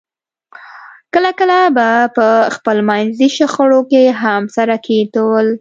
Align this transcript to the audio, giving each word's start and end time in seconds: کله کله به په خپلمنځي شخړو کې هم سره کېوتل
کله 1.13 1.31
کله 1.39 1.59
به 1.75 1.89
په 2.15 2.27
خپلمنځي 2.55 3.29
شخړو 3.37 3.81
کې 3.91 4.03
هم 4.21 4.43
سره 4.55 4.75
کېوتل 4.85 5.45